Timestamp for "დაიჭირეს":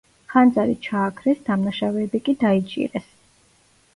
2.45-3.13